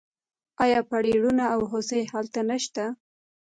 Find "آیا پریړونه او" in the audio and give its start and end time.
0.63-1.59